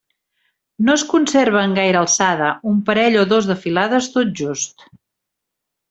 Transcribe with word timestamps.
No 0.87 0.95
es 0.99 1.03
conserva 1.11 1.61
en 1.69 1.75
gaire 1.81 1.99
alçada: 2.01 2.47
un 2.73 2.79
parell 2.89 3.21
o 3.25 3.29
dos 3.35 3.51
de 3.53 3.59
filades, 3.67 4.09
tot 4.19 4.33
just. 4.45 4.89